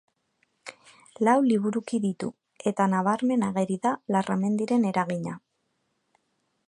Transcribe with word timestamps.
Lau 1.27 1.35
liburuki 1.47 1.99
ditu, 2.05 2.29
eta 2.71 2.87
nabarmen 2.95 3.45
ageri 3.49 3.77
da 3.85 3.93
Larramendiren 4.17 4.89
eragina. 4.95 5.37